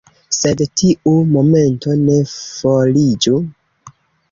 Sed 0.35 0.61
tiu 0.81 1.13
momento 1.35 1.95
ne 2.07 2.17
foriĝu. 2.33 3.45